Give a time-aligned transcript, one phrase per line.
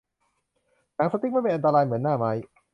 [0.95, 2.31] หนังสติ๊กไม่เป็นอันตรายเหมือนหน้าไม้